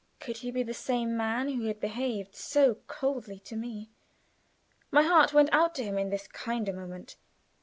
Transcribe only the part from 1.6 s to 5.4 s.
had behaved so coldly to me? My heart